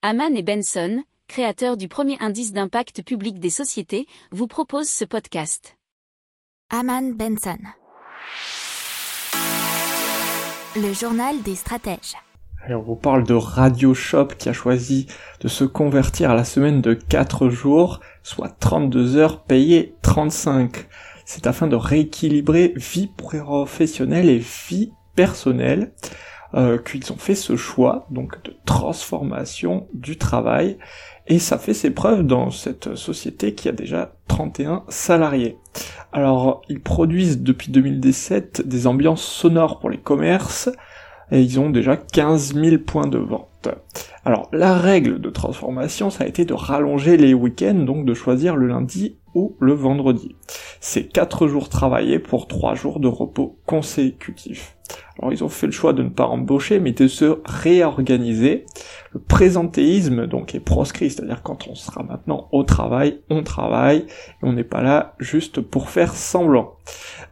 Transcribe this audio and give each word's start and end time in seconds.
Haman 0.00 0.36
et 0.36 0.44
Benson, 0.44 1.02
créateurs 1.26 1.76
du 1.76 1.88
premier 1.88 2.16
indice 2.20 2.52
d'impact 2.52 3.02
public 3.02 3.40
des 3.40 3.50
sociétés, 3.50 4.06
vous 4.30 4.46
proposent 4.46 4.88
ce 4.88 5.04
podcast. 5.04 5.76
Haman 6.70 7.14
Benson. 7.14 7.58
Le 10.76 10.92
journal 10.92 11.42
des 11.42 11.56
stratèges. 11.56 12.14
Alors, 12.64 12.82
on 12.82 12.84
vous 12.84 12.94
parle 12.94 13.24
de 13.24 13.34
Radio 13.34 13.92
Shop 13.92 14.28
qui 14.38 14.48
a 14.48 14.52
choisi 14.52 15.08
de 15.40 15.48
se 15.48 15.64
convertir 15.64 16.30
à 16.30 16.36
la 16.36 16.44
semaine 16.44 16.80
de 16.80 16.94
4 16.94 17.48
jours, 17.48 17.98
soit 18.22 18.50
32 18.60 19.16
heures 19.16 19.42
payées 19.42 19.96
35. 20.02 20.86
C'est 21.24 21.48
afin 21.48 21.66
de 21.66 21.74
rééquilibrer 21.74 22.72
vie 22.76 23.08
professionnelle 23.08 24.28
et 24.28 24.38
vie 24.38 24.92
personnelle 25.16 25.92
euh, 26.54 26.78
qu'ils 26.78 27.12
ont 27.12 27.18
fait 27.18 27.34
ce 27.34 27.56
choix 27.56 28.06
donc 28.10 28.42
de 28.44 28.54
transformation 28.64 29.86
du 29.92 30.16
travail 30.16 30.78
et 31.26 31.38
ça 31.38 31.58
fait 31.58 31.74
ses 31.74 31.90
preuves 31.90 32.22
dans 32.22 32.50
cette 32.50 32.94
société 32.94 33.54
qui 33.54 33.68
a 33.68 33.72
déjà 33.72 34.14
31 34.28 34.84
salariés. 34.88 35.58
Alors 36.10 36.62
ils 36.70 36.80
produisent 36.80 37.42
depuis 37.42 37.70
2017 37.70 38.66
des 38.66 38.86
ambiances 38.86 39.22
sonores 39.22 39.78
pour 39.78 39.90
les 39.90 39.98
commerces 39.98 40.70
et 41.30 41.42
ils 41.42 41.60
ont 41.60 41.68
déjà 41.68 41.98
15 41.98 42.54
000 42.54 42.78
points 42.78 43.08
de 43.08 43.18
vente. 43.18 43.68
Alors 44.24 44.48
la 44.50 44.74
règle 44.74 45.20
de 45.20 45.28
transformation 45.28 46.08
ça 46.08 46.24
a 46.24 46.26
été 46.26 46.46
de 46.46 46.54
rallonger 46.54 47.18
les 47.18 47.34
week-ends 47.34 47.84
donc 47.84 48.06
de 48.06 48.14
choisir 48.14 48.56
le 48.56 48.68
lundi 48.68 49.18
ou 49.34 49.54
le 49.60 49.74
vendredi. 49.74 50.34
C'est 50.80 51.08
4 51.08 51.46
jours 51.46 51.68
travaillés 51.68 52.18
pour 52.18 52.48
3 52.48 52.74
jours 52.74 53.00
de 53.00 53.08
repos 53.08 53.58
consécutifs. 53.66 54.78
Alors 55.18 55.32
ils 55.32 55.42
ont 55.42 55.48
fait 55.48 55.66
le 55.66 55.72
choix 55.72 55.92
de 55.92 56.02
ne 56.02 56.08
pas 56.08 56.26
embaucher, 56.26 56.78
mais 56.80 56.92
de 56.92 57.08
se 57.08 57.40
réorganiser. 57.44 58.66
Le 59.12 59.20
présentéisme 59.20 60.26
donc 60.26 60.54
est 60.54 60.60
proscrit, 60.60 61.10
c'est-à-dire 61.10 61.42
quand 61.42 61.66
on 61.68 61.74
sera 61.74 62.02
maintenant 62.02 62.48
au 62.52 62.62
travail, 62.62 63.20
on 63.30 63.42
travaille, 63.42 63.98
et 63.98 64.42
on 64.42 64.52
n'est 64.52 64.64
pas 64.64 64.82
là 64.82 65.14
juste 65.18 65.60
pour 65.60 65.90
faire 65.90 66.14
semblant. 66.14 66.74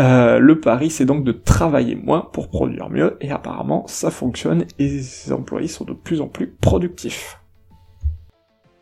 Euh, 0.00 0.38
le 0.38 0.60
pari 0.60 0.90
c'est 0.90 1.04
donc 1.04 1.24
de 1.24 1.32
travailler 1.32 1.94
moins 1.94 2.28
pour 2.32 2.48
produire 2.48 2.88
mieux, 2.88 3.16
et 3.20 3.30
apparemment 3.30 3.86
ça 3.86 4.10
fonctionne, 4.10 4.64
et 4.78 4.88
les 4.88 5.32
employés 5.32 5.68
sont 5.68 5.84
de 5.84 5.92
plus 5.92 6.20
en 6.20 6.28
plus 6.28 6.48
productifs. 6.48 7.37